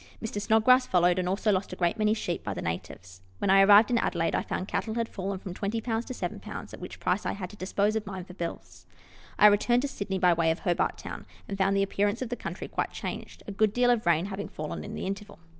[0.19, 0.41] Mr.
[0.41, 3.21] Snodgrass followed, and also lost a great many sheep by the natives.
[3.37, 6.79] When I arrived in Adelaide, I found cattle had fallen from 20 to 7, at
[6.79, 8.87] which price I had to dispose of mine for bills.
[9.37, 12.35] I returned to Sydney by way of Hobart Town, and found the appearance of the
[12.35, 15.37] country quite changed, a good deal of rain having fallen in the interval.